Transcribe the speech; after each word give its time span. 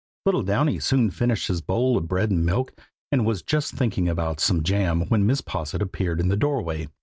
Little 0.25 0.41
Downy 0.41 0.79
soon 0.79 1.11
finished 1.11 1.47
his 1.47 1.61
bowl 1.61 1.95
of 1.95 2.07
bread 2.07 2.31
and 2.31 2.43
milk, 2.43 2.73
and 3.11 3.23
was 3.23 3.43
just 3.43 3.73
thinking 3.75 4.09
about 4.09 4.39
some 4.39 4.63
jam 4.63 5.01
when 5.09 5.27
Mrs. 5.27 5.45
Posset 5.45 5.79
appeared 5.83 6.19
in 6.19 6.27
the 6.29 6.35
doorway. 6.35 6.87